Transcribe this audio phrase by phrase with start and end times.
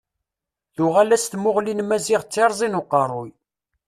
[0.75, 3.31] Tuɣal-as tmuɣli n Maziɣ d tirẓi n uqerruy.